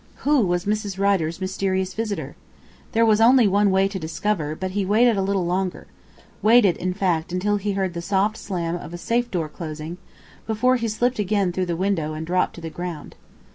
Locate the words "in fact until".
6.77-7.57